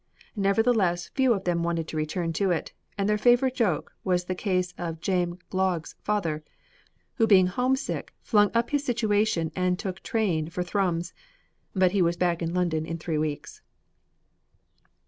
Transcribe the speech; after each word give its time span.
Nevertheless 0.35 1.09
few 1.09 1.31
of 1.35 1.43
them 1.43 1.61
wanted 1.61 1.87
to 1.89 1.95
return 1.95 2.33
to 2.33 2.49
it, 2.49 2.73
and 2.97 3.07
their 3.07 3.19
favorite 3.19 3.53
joke 3.53 3.93
was 4.03 4.23
the 4.25 4.33
case 4.33 4.73
of 4.75 4.99
James 4.99 5.37
Gloag's 5.51 5.93
father, 6.01 6.43
who 7.17 7.27
being 7.27 7.45
home 7.45 7.75
sick 7.75 8.11
flung 8.23 8.49
up 8.55 8.71
his 8.71 8.83
situation 8.83 9.51
and 9.55 9.77
took 9.77 10.01
train 10.01 10.49
for 10.49 10.63
Thrums, 10.63 11.13
but 11.75 11.91
he 11.91 12.01
was 12.01 12.17
back 12.17 12.41
in 12.41 12.51
London 12.51 12.83
in 12.83 12.97
three 12.97 13.19
weeks. 13.19 13.61